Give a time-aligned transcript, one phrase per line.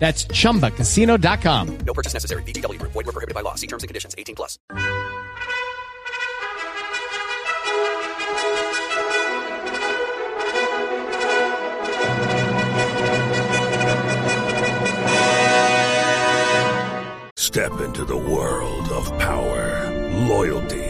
[0.00, 1.78] That's chumbacasino.com.
[1.86, 2.42] No purchase necessary.
[2.42, 2.92] VGW Group.
[2.92, 3.54] Void where prohibited by law.
[3.54, 4.14] See terms and conditions.
[4.18, 4.58] 18 plus.
[17.50, 19.90] Step into the world of power,
[20.28, 20.89] loyalty,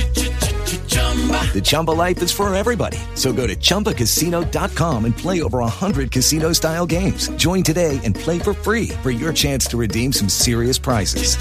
[1.53, 2.97] The Chumba life is for everybody.
[3.15, 7.27] So go to ChumbaCasino.com and play over 100 casino style games.
[7.31, 11.35] Join today and play for free for your chance to redeem some serious prizes.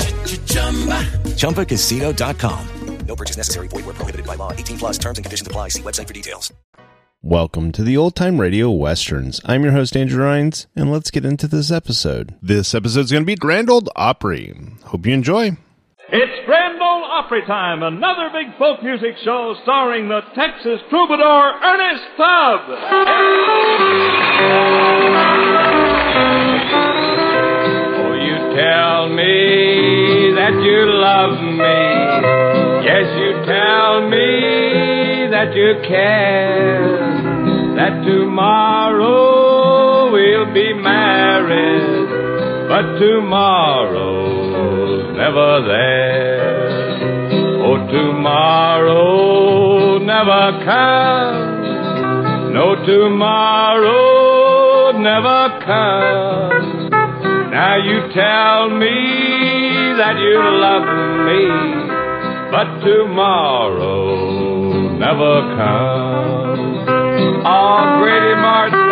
[1.37, 2.69] ChumbaCasino.com.
[3.07, 3.69] No purchase necessary.
[3.69, 4.53] Void where prohibited by law.
[4.53, 5.69] 18 plus terms and conditions apply.
[5.69, 6.53] See website for details.
[7.23, 9.41] Welcome to the Old Time Radio Westerns.
[9.45, 12.34] I'm your host, Andrew Rhynes, and let's get into this episode.
[12.41, 14.55] This episode is going to be Grand Old Opry.
[14.84, 15.57] Hope you enjoy.
[16.12, 22.03] It's Grand Ole Opry time, another big folk music show starring the Texas troubadour Ernest
[22.16, 22.60] Tubb.
[27.94, 31.78] Oh, you tell me that you love me.
[32.84, 36.91] Yes, you tell me that you care.
[37.77, 42.09] That tomorrow we'll be married,
[42.69, 44.40] but tomorrow's
[45.21, 47.61] never there.
[47.63, 52.55] Oh, tomorrow never comes.
[52.55, 56.91] No, tomorrow never comes.
[57.53, 60.87] Now you tell me that you love
[61.29, 61.43] me,
[62.51, 64.17] but tomorrow
[65.05, 66.89] never comes.
[67.45, 68.90] Oh, Grady Martin.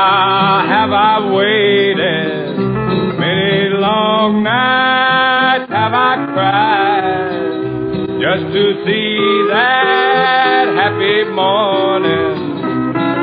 [0.00, 2.56] Now have I waited.
[3.18, 7.30] Many long nights have I cried
[8.24, 9.18] just to see
[9.52, 12.34] that happy morning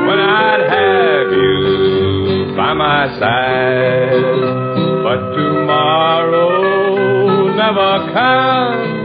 [0.06, 1.58] when I'd have you
[2.56, 4.24] by my side.
[5.06, 6.52] But tomorrow
[7.62, 8.96] never comes.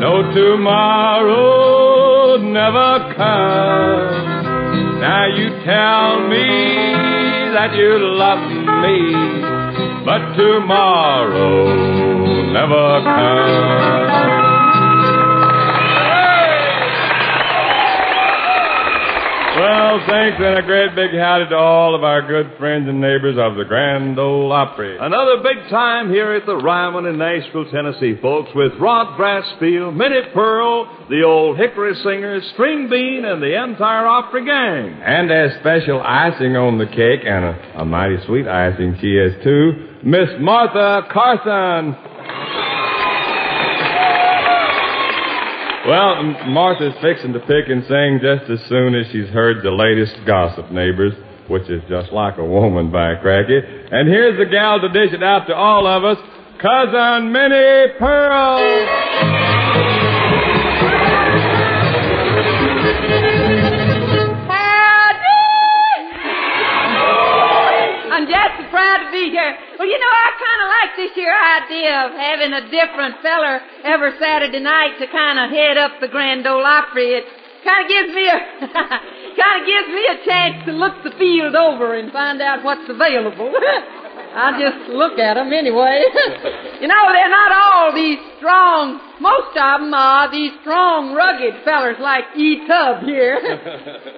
[0.00, 4.16] No, tomorrow never comes.
[5.00, 6.27] Now you tell me
[7.58, 8.38] that you love
[8.84, 8.98] me,
[10.04, 11.66] but tomorrow
[12.52, 14.47] never comes.
[19.98, 23.36] Well, thanks and a great big howdy to all of our good friends and neighbors
[23.36, 24.96] of the Grand Ole Opry.
[24.96, 30.30] Another big time here at the Ryman in Nashville, Tennessee, folks, with Rod Brasfield, Minnie
[30.32, 35.02] Pearl, the old Hickory Singers, Stringbean, and the entire Opry gang.
[35.02, 39.42] And as special icing on the cake, and a, a mighty sweet icing she is
[39.42, 41.96] too, Miss Martha Carson.
[45.88, 50.16] Well, Martha's fixing to pick and sing just as soon as she's heard the latest
[50.26, 51.14] gossip, neighbors,
[51.48, 53.58] which is just like a woman by cracky.
[53.58, 56.18] And here's the gal to dish it out to all of us,
[56.60, 59.37] Cousin Minnie Pearl.
[70.98, 75.78] This here idea of having a different feller every Saturday night to kind of head
[75.78, 77.14] up the Grand Ole Opry.
[77.14, 77.24] It
[77.62, 78.38] kind of gives me a
[79.38, 82.82] kind of gives me a chance to look the field over and find out what's
[82.90, 83.54] available.
[84.34, 86.02] I just look at 'em anyway.
[86.82, 89.00] you know, they're not all these strong.
[89.20, 92.66] Most of 'em are these strong, rugged fellers like E.
[92.66, 93.38] Tubb here.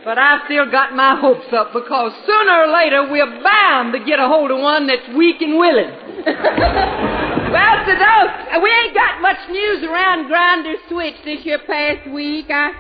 [0.05, 4.19] but I've still got my hopes up because sooner or later we're bound to get
[4.19, 6.10] a hold of one that's weak and willing.
[7.55, 8.31] well, so those,
[8.63, 12.47] we ain't got much news around Grinder Switch this year past week.
[12.51, 12.73] I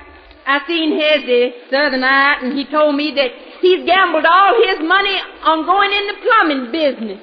[0.46, 4.80] I seen Hezzy the other night, and he told me that he's gambled all his
[4.82, 7.20] money on going in the plumbing business.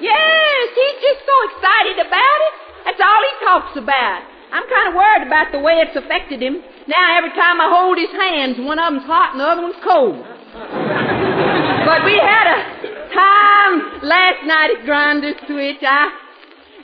[0.00, 2.54] Yes, he's just so excited about it.
[2.84, 4.20] That's all he talks about.
[4.50, 6.62] I'm kind of worried about the way it's affected him.
[6.86, 9.82] Now, every time I hold his hands, one of them's hot and the other one's
[9.82, 10.18] cold.
[11.86, 12.73] but we had a
[13.14, 15.82] time last night at Grinder Switch.
[15.82, 16.10] I,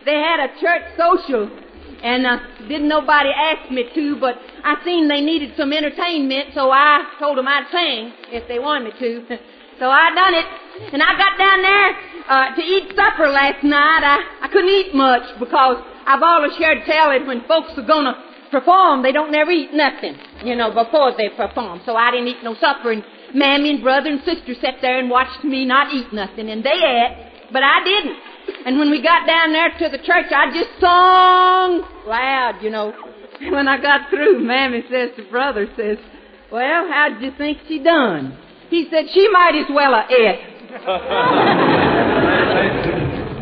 [0.04, 1.50] they had a church social,
[2.02, 2.38] and uh,
[2.68, 7.36] didn't nobody ask me to, but I seen they needed some entertainment, so I told
[7.36, 9.26] them I'd sing if they wanted me to.
[9.78, 10.46] so I done it,
[10.94, 11.90] and I got down there
[12.28, 14.02] uh, to eat supper last night.
[14.04, 18.14] I, I couldn't eat much because I've always heard tell that when folks are gonna
[18.50, 21.80] perform, they don't never eat nothing, you know, before they perform.
[21.84, 23.04] So I didn't eat no supper, and
[23.34, 26.70] Mammy and brother and sister sat there and watched me not eat nothing, and they
[26.70, 27.16] ate,
[27.52, 28.16] but I didn't.
[28.66, 32.92] And when we got down there to the church, I just sung loud, you know.
[33.40, 35.96] When I got through, Mammy says to brother, says,
[36.52, 38.36] Well, how'd you think she done?
[38.68, 40.40] He said, She might as well have ate.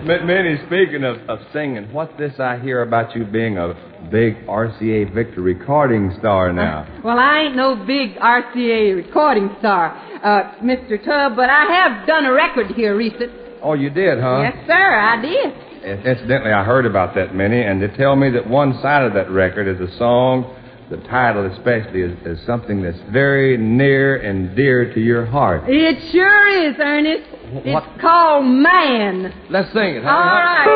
[0.09, 3.75] Minnie, speaking of, of singing, what's this I hear about you being a
[4.11, 6.89] big RCA Victor recording star now?
[7.05, 9.89] Well, I ain't no big RCA recording star,
[10.25, 10.97] uh, Mr.
[11.05, 13.31] Tubb, but I have done a record here recent.
[13.63, 14.41] Oh, you did, huh?
[14.45, 16.07] Yes, sir, I did.
[16.07, 19.31] Incidentally, I heard about that, Minnie, and they tell me that one side of that
[19.31, 20.58] record is a song,
[20.91, 25.65] the title especially, is, is something that's very near and dear to your heart.
[25.69, 27.29] It sure is, Ernest.
[27.67, 27.85] What?
[27.85, 29.35] It's called Man.
[29.51, 30.11] Let's sing it, huh?
[30.11, 30.67] All right.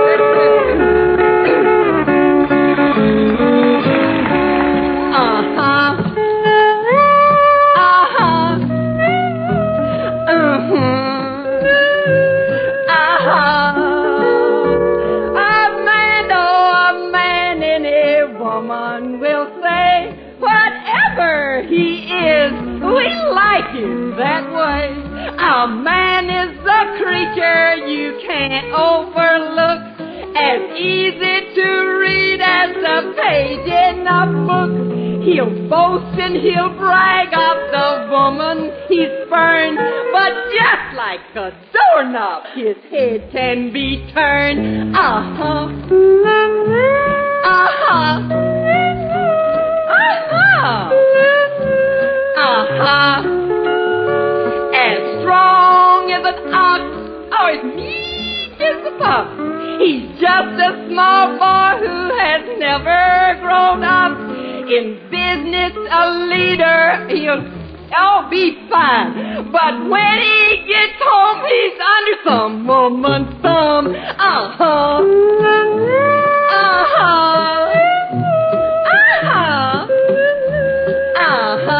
[1.47, 1.72] let's.
[35.25, 39.79] He'll boast and he'll brag of the woman he's spurned,
[40.13, 44.97] but just like a doorknob, his head can be turned.
[44.97, 45.69] Uh-huh.
[47.45, 48.19] Uh-huh.
[49.85, 50.91] Uh-huh.
[52.39, 53.23] Uh-huh.
[54.75, 56.83] As strong as an ox,
[57.39, 59.27] or as meek as a pup.
[59.79, 64.19] He's just a small boy who has never grown up.
[64.73, 67.45] In business, a leader, he'll
[67.99, 69.53] all be fine.
[69.53, 73.89] But when he gets home, he's under some woman's thumb.
[73.89, 75.03] Uh-huh.
[76.49, 77.03] Uh-huh.
[79.03, 79.87] Uh-huh.
[81.21, 81.73] Uh-huh.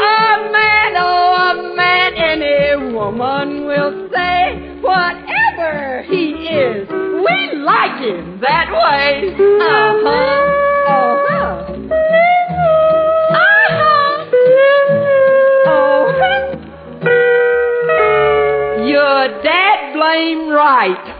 [0.00, 4.40] A man, oh, a man, any woman will say
[4.80, 6.88] whatever he is.
[6.88, 9.34] We like him that way.
[9.36, 10.67] Uh-huh.
[20.18, 21.14] Blame right.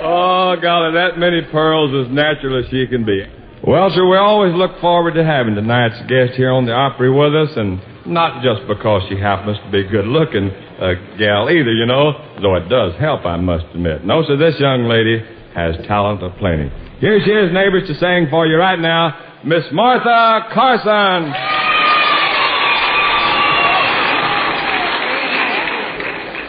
[0.00, 3.24] Oh, golly, that Minnie Pearl's as natural as she can be.
[3.66, 7.34] Well, sir, we always look forward to having tonight's guest here on the Opry with
[7.34, 11.72] us, and not just because she happens to be a good looking, uh, gal either,
[11.72, 14.04] you know, though it does help, I must admit.
[14.04, 15.18] No, sir, this young lady
[15.56, 16.70] has talent aplenty.
[17.00, 21.32] Here she is, neighbors, to sing for you right now, Miss Martha Carson.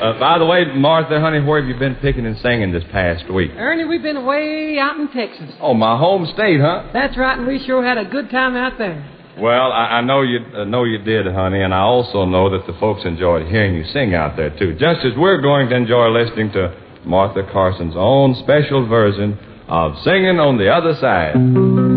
[0.01, 3.29] Uh, by the way, Martha, honey, where have you been picking and singing this past
[3.31, 3.51] week?
[3.55, 5.53] Ernie, we've been away out in Texas.
[5.60, 6.89] Oh, my home state, huh?
[6.93, 9.08] That's right, and we sure had a good time out there.
[9.38, 12.65] Well, I, I know you uh, know you did, honey, and I also know that
[12.65, 14.74] the folks enjoyed hearing you sing out there too.
[14.74, 20.39] Just as we're going to enjoy listening to Martha Carson's own special version of "Singing
[20.39, 21.88] on the Other Side."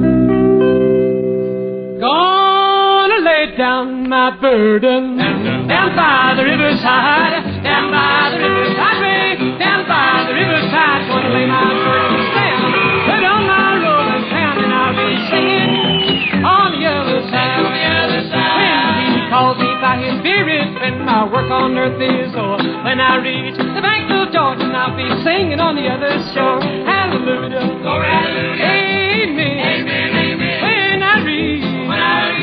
[4.22, 5.18] My burden
[5.66, 11.10] down by the riverside, down by the riverside, way, down by the riverside.
[11.10, 12.70] Gonna lay my burden down,
[13.02, 17.66] put on my rolling town, and I'll be singing on the other side.
[17.66, 19.10] On the other side.
[19.10, 23.02] When he calls me by his spirit, when my work on earth is o'er, when
[23.02, 26.62] I reach the bank of Jordan, I'll be singing on the other shore.
[26.62, 27.74] Hallelujah.
[27.82, 28.70] Glory, hallelujah.
[28.70, 29.82] Amen.
[29.82, 30.10] Amen.
[30.14, 30.62] Amen.
[30.62, 31.66] When I reach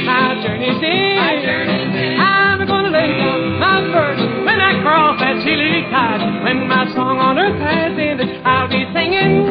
[0.03, 1.08] my journey's end,
[5.55, 6.43] tide.
[6.43, 9.47] When my song on earth has ended, I'll be singing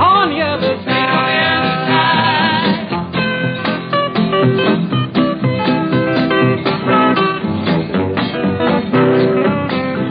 [0.00, 1.08] on the other side.
[1.10, 2.30] On the other side.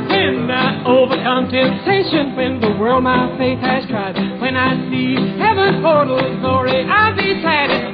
[0.10, 5.82] When I overcome temptation, when the world my faith has tried, when I see heaven's
[5.84, 7.89] portals glory, I'll be satisfied.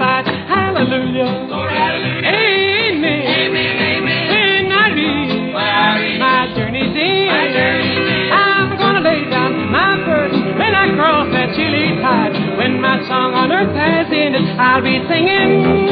[14.86, 15.90] Be singing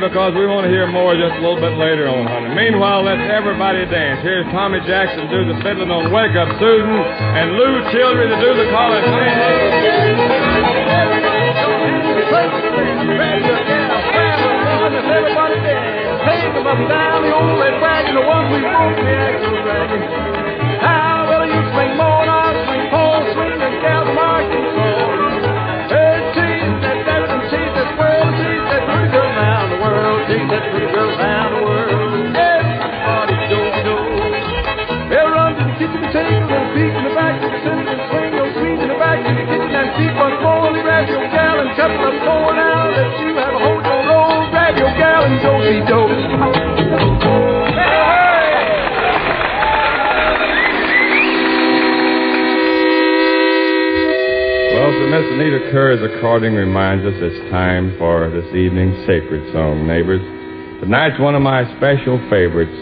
[0.00, 2.52] because we want to hear more just a little bit later on, honey.
[2.52, 4.20] Meanwhile, let's everybody dance.
[4.20, 8.50] Here's Tommy Jackson do the fiddling on Wake Up Susan and Lew Childre to do
[8.56, 9.04] the calling.
[15.06, 16.20] Everybody dance.
[16.26, 20.45] Take them up down the old red wagon, the one we broke the axle dragon.
[55.76, 60.24] Kerr's recording reminds us it's time for this evening's sacred song, neighbors.
[60.80, 62.72] Tonight's one of my special favorites,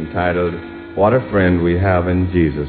[0.00, 0.54] entitled
[0.96, 2.66] What a Friend We Have in Jesus.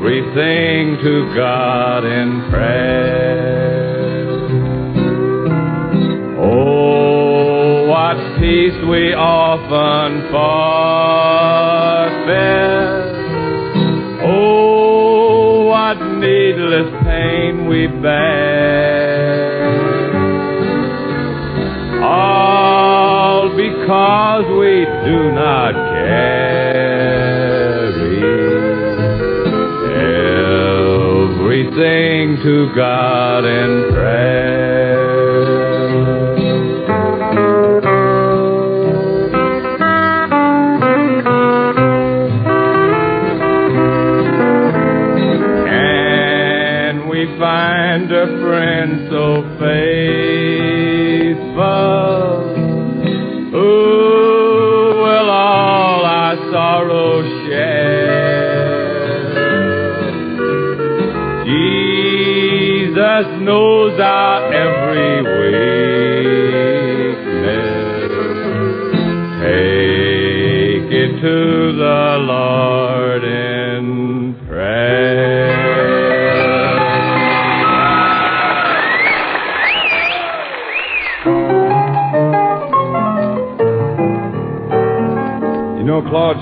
[0.00, 4.26] everything to God in prayer.
[6.40, 10.19] Oh, what peace we often
[32.20, 35.00] sing to God in prayer.
[45.66, 49.79] Can we find a friend so faithful.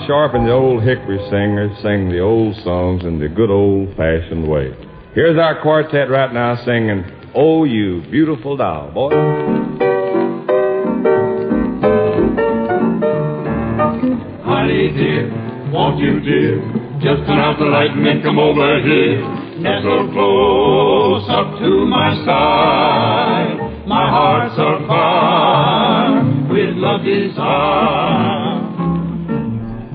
[0.08, 4.48] Sharp and the old Hickory singers sing the old songs in the good old fashioned
[4.48, 4.72] way.
[5.12, 9.10] Here's our quartet right now singing, Oh, you beautiful doll, boy.
[14.48, 15.28] Honey dear,
[15.70, 16.56] won't you dear,
[17.04, 19.20] just turn out the light and then come over here.
[19.60, 23.86] Nestle close up to my side.
[23.86, 28.67] My heart's on fire with love desire.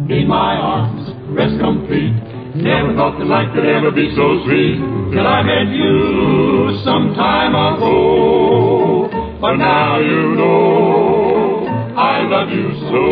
[0.10, 2.12] In my arms, rest complete.
[2.56, 4.76] Never thought that life could ever be so sweet.
[5.14, 9.10] Till I met you some time ago.
[9.40, 13.04] But now you know I love you so.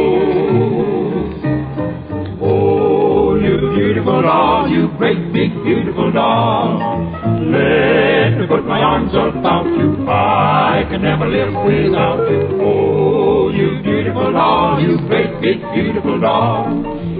[2.43, 7.10] Oh, you beautiful doll, you great big beautiful doll.
[7.50, 10.05] Let me put my arms about you.
[10.07, 12.62] I can never live without you.
[12.62, 16.67] Oh, you beautiful doll, you great big beautiful doll.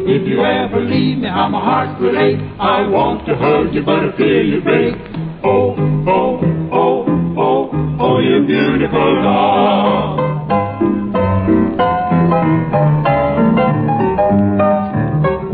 [0.04, 2.40] If you ever leave me, how my heart will ache.
[2.60, 4.96] I want to hug you, but I fear you break.
[5.44, 5.75] Oh,
[6.08, 6.40] oh,
[6.72, 7.06] oh,
[7.38, 10.20] oh, oh, you beautiful doll.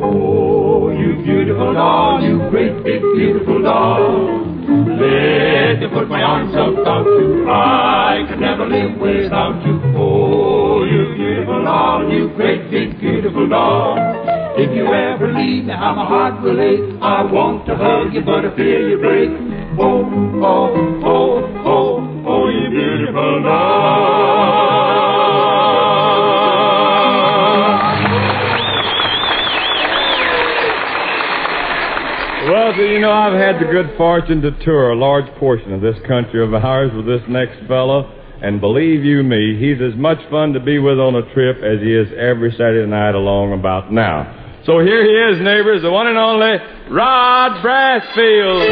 [0.04, 4.07] Oh, you beautiful doll, you great big beautiful doll.
[13.50, 14.18] Beautiful.
[14.58, 17.00] If you ever leave me, how my heart will ache.
[17.02, 19.30] I want to hug you, but I fear you break.
[19.80, 20.02] Oh,
[20.42, 20.74] oh,
[21.06, 24.88] oh, oh, oh, you beautiful doll.
[32.50, 35.82] Well, so you know, I've had the good fortune to tour a large portion of
[35.82, 38.17] this country of ours with this next fellow.
[38.42, 41.82] And believe you me, he's as much fun to be with on a trip as
[41.82, 44.62] he is every Saturday night along about now.
[44.66, 46.58] So here he is, neighbors, the one and only
[46.92, 48.68] Rod Brasfield.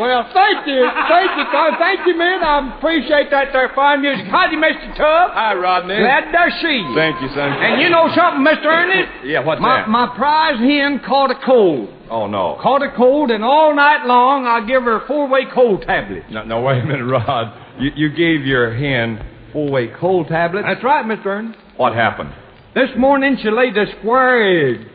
[0.00, 0.88] Well, thank you.
[1.08, 1.74] Thank you, Tom.
[1.78, 2.42] Thank you, man.
[2.42, 4.26] I appreciate that there fine music.
[4.26, 4.96] Howdy, Mr.
[4.96, 5.30] Tubb.
[5.34, 5.98] Hi, Rodney.
[5.98, 6.94] Glad to see you.
[6.94, 7.52] Thank you, son.
[7.52, 8.66] And you know something, Mr.
[8.66, 9.26] Ernest?
[9.26, 9.88] Yeah, what's my, that?
[9.88, 11.90] My prize hen caught a cold.
[12.14, 12.56] Oh, no.
[12.62, 16.22] Caught a cold, and all night long I give her a four-way cold tablet.
[16.30, 17.52] No, no, wait a minute, Rod.
[17.80, 19.18] You, you gave your hen
[19.52, 20.64] four-way cold tablets?
[20.64, 21.26] That's right, Mr.
[21.26, 21.58] Ernest.
[21.76, 22.32] What happened?
[22.72, 24.86] This morning she laid a square egg.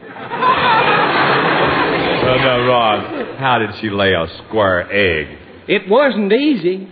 [2.23, 3.37] No, no, Rod.
[3.37, 5.37] How did she lay a square egg?
[5.67, 6.87] It wasn't easy.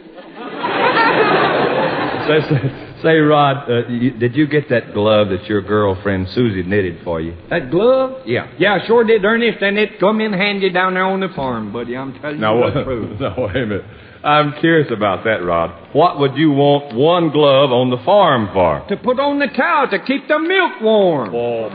[3.03, 7.21] Say, Rod, uh, you, did you get that glove that your girlfriend Susie knitted for
[7.21, 7.37] you?
[7.49, 8.23] That glove?
[8.25, 8.51] Yeah.
[8.57, 11.95] Yeah, sure did, Ernest, and it come in handy down there on the farm, buddy.
[11.95, 13.19] I'm telling Now, you the truth.
[13.19, 13.85] no, wait a minute.
[14.23, 15.93] I'm curious about that, Rod.
[15.93, 18.83] What would you want one glove on the farm for?
[18.89, 21.29] To put on the cow to keep the milk warm.
[21.35, 21.69] Oh,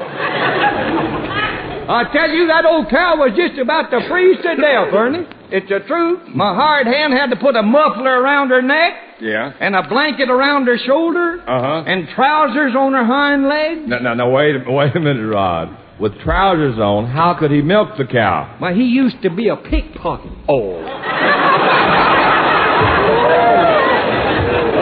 [1.88, 5.26] I tell you, that old cow was just about to freeze to death, Ernie.
[5.50, 6.35] It's the truth.
[6.35, 9.52] My hired hand had to put a muffler around her neck yeah.
[9.61, 11.85] and a blanket around her shoulder Uh huh.
[11.87, 13.88] and trousers on her hind leg.
[13.88, 14.28] No, no, no.
[14.30, 15.78] Wait, a- wait a minute, Rod.
[16.00, 18.56] With trousers on, how could he milk the cow?
[18.58, 20.32] Why, he used to be a pickpocket.
[20.48, 20.82] Oh.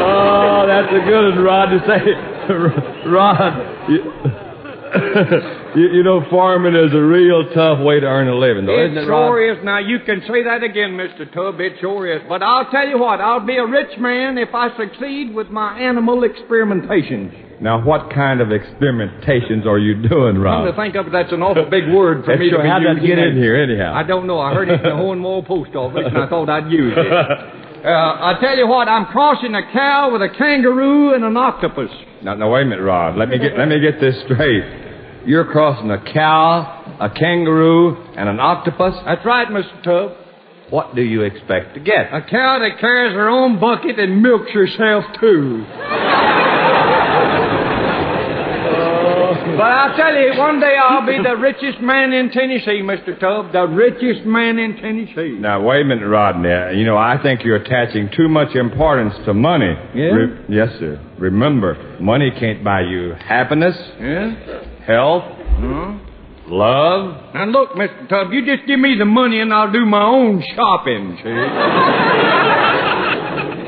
[0.02, 2.00] oh, that's a good one, Rod, to say.
[3.10, 4.00] Rod, you,
[5.76, 8.90] you, you know, farming is a real tough way to earn a living, though, It
[8.92, 9.28] isn't it, Rod?
[9.28, 9.64] sure is.
[9.64, 11.30] Now, you can say that again, Mr.
[11.32, 11.60] Tubb.
[11.60, 12.22] It sure is.
[12.28, 15.78] But I'll tell you what, I'll be a rich man if I succeed with my
[15.78, 17.60] animal experimentations.
[17.60, 20.64] Now, what kind of experimentations are you doing, Come Rod?
[20.64, 22.62] to think of it, that's an awful big word for me to sure.
[22.62, 23.92] be How'd that using get in here, anyhow?
[23.94, 24.40] I don't know.
[24.40, 27.06] I heard it in the Hornwall post office, and I thought I'd use it.
[27.80, 31.88] Uh, I tell you what, I'm crossing a cow with a kangaroo and an octopus.
[32.22, 33.16] Now, now, wait a minute, Rod.
[33.16, 34.64] Let me get let me get this straight.
[35.26, 38.94] You're crossing a cow, a kangaroo, and an octopus.
[39.04, 39.82] That's right, Mr.
[39.82, 40.16] Tubb.
[40.70, 42.12] What do you expect to get?
[42.12, 45.64] A cow that carries her own bucket and milks herself, too.
[49.60, 53.18] But I'll tell you, one day I'll be the richest man in Tennessee, Mr.
[53.20, 53.52] Tubb.
[53.52, 55.36] The richest man in Tennessee.
[55.38, 56.78] Now, wait a minute, Rodney.
[56.78, 59.74] You know, I think you're attaching too much importance to money.
[59.94, 60.12] Yeah?
[60.48, 60.98] yes, sir.
[61.18, 64.34] Remember, money can't buy you happiness, Yeah?
[64.86, 65.24] health,
[65.60, 65.92] Huh?
[66.48, 67.34] love.
[67.34, 68.08] Now look, Mr.
[68.08, 71.28] Tubb, you just give me the money and I'll do my own shopping, see?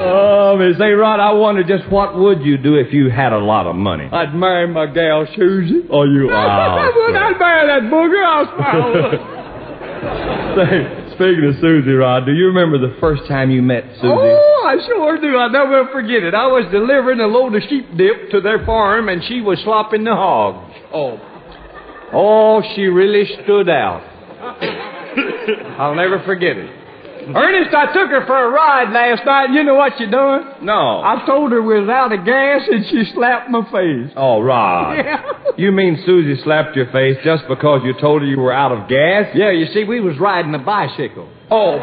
[0.04, 0.90] Oh, Miss A.
[0.92, 4.08] Rod, I wonder just what would you do if you had a lot of money?
[4.10, 5.82] I'd marry my gal Susie.
[5.90, 6.34] Oh, you are.
[6.34, 7.16] I would.
[7.16, 8.24] I'd marry that booger.
[8.24, 9.38] I'll smile.
[10.52, 14.08] Say, speaking of Susie, Rod, do you remember the first time you met Susie?
[14.08, 15.36] Oh, I sure do.
[15.38, 16.34] I'll never forget it.
[16.34, 20.04] I was delivering a load of sheep dip to their farm, and she was slopping
[20.04, 20.74] the hogs.
[20.92, 21.18] Oh.
[22.12, 24.02] Oh, she really stood out.
[25.78, 26.70] I'll never forget it.
[27.34, 29.50] Ernest, I took her for a ride last night.
[29.50, 30.64] You know what she done?
[30.64, 31.00] No.
[31.02, 34.12] I told her we was out of gas, and she slapped my face.
[34.16, 34.96] Oh, Rod.
[35.02, 35.22] Yeah.
[35.56, 38.88] You mean Susie slapped your face just because you told her you were out of
[38.88, 39.26] gas?
[39.34, 41.28] Yeah, you see, we was riding a bicycle.
[41.50, 41.78] Oh.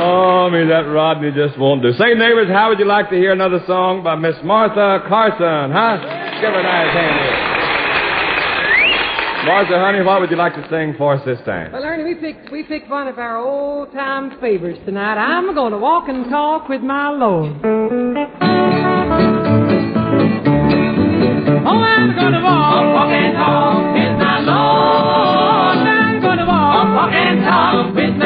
[0.00, 1.92] Oh, me, that Rodney just won't do.
[1.94, 6.27] Say, neighbors, how would you like to hear another song by Miss Martha Carson, huh?
[6.40, 7.58] Give her a nice hand here.
[9.44, 11.72] Martha, honey, what would you like to sing for us this time?
[11.72, 15.14] Well, Ernie, we picked we picked one of our old time favorites tonight.
[15.14, 17.56] I'm going to walk and talk with my Lord.
[21.64, 25.78] Oh, I'm going to walk, walk and talk with my Lord.
[25.88, 28.17] I'm going to walk, walk and talk with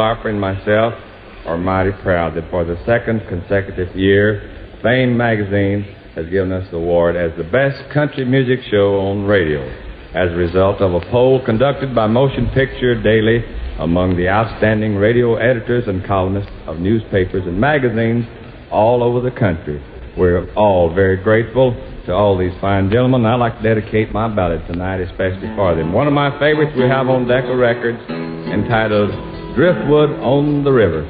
[0.00, 0.94] Opry and myself
[1.46, 5.82] are mighty proud that for the second consecutive year, Fame magazine
[6.14, 9.60] has given us the award as the best country music show on radio
[10.14, 13.44] as a result of a poll conducted by Motion Picture Daily
[13.78, 18.24] among the outstanding radio editors and columnists of newspapers and magazines
[18.70, 19.82] all over the country.
[20.16, 21.72] We're all very grateful
[22.06, 23.24] to all these fine gentlemen.
[23.24, 25.92] I'd like to dedicate my ballad tonight especially for them.
[25.92, 28.00] One of my favorites we have on Decca Records
[28.50, 31.04] entitled Driftwood on the River.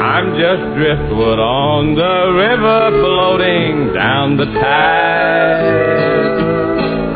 [0.00, 5.90] I'm just driftwood on the river floating down the tide.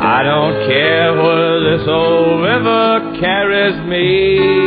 [0.01, 4.63] I don't care where this old river carries me.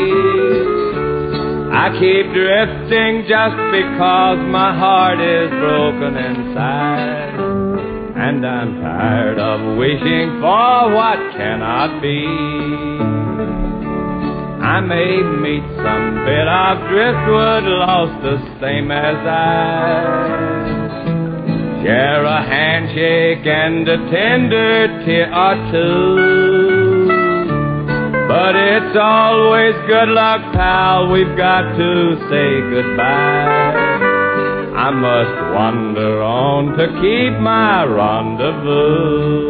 [1.87, 7.31] I keep drifting just because my heart is broken inside.
[8.19, 12.27] And I'm tired of wishing for what cannot be.
[14.67, 20.27] I may meet some bit of driftwood lost the same as I.
[21.85, 26.26] Share a handshake and a tender tear or two.
[28.27, 31.09] But it's always good luck, pal.
[31.09, 33.95] We've got to say goodbye.
[34.75, 39.47] I must wander on to keep my rendezvous.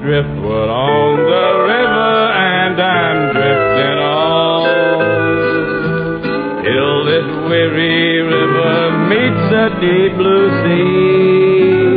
[0.00, 0.49] driftwood
[9.80, 11.96] deep blue sea,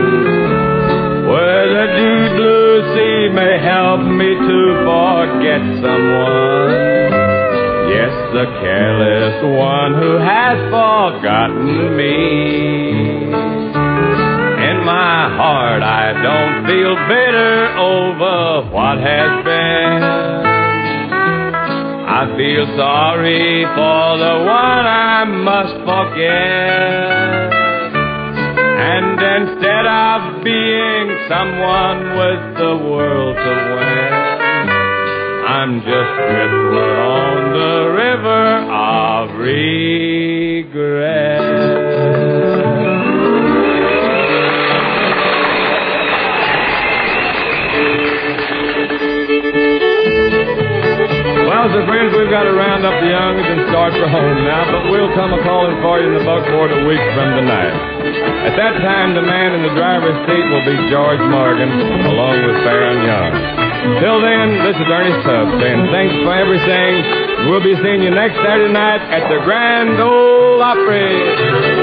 [1.28, 6.72] where the deep blue sea may help me to forget someone.
[7.92, 12.16] Yes, the careless one who has forgotten me.
[14.70, 20.04] In my heart, I don't feel bitter over what has been.
[22.08, 26.63] I feel sorry for the one I must forget.
[35.64, 41.40] I'm just driftwood on the river of regret.
[51.48, 54.68] Well, so friends, we've got to round up the youngers and start for home now,
[54.68, 57.72] but we'll come a calling for you in the buckboard a week from tonight.
[58.52, 61.72] At that time, the man in the driver's seat will be George Morgan,
[62.04, 63.63] along with Faron Young.
[63.84, 67.50] Till then, this is Ernest Tubb saying thanks for everything.
[67.52, 71.83] We'll be seeing you next Saturday night at the Grand Ole Opry.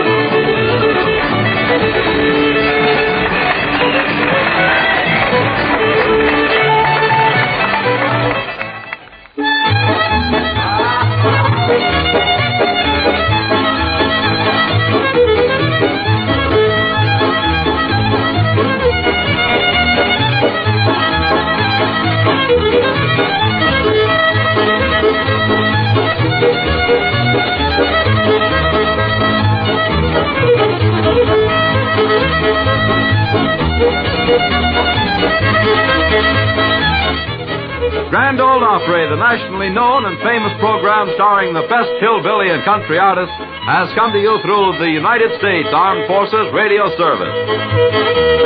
[38.11, 42.98] Grand Ole Opry, the nationally known and famous program starring the best hillbilly and country
[42.98, 43.35] artists,
[43.66, 48.40] has come to you through the United States Armed Forces Radio Service.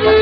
[0.00, 0.21] Thank you.